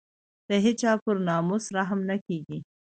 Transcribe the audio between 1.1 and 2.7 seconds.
ناموس رحم نه کېږي.